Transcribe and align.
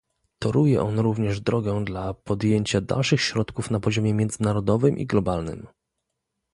Toruje 0.39 0.81
on 0.81 0.99
również 0.99 1.41
drogę 1.41 1.85
dla 1.85 2.13
podjęcia 2.13 2.81
dalszych 2.81 3.21
środków 3.21 3.71
na 3.71 3.79
poziomie 3.79 4.13
międzynarodowym 4.13 4.97
i 4.97 5.05
globalnym 5.07 5.67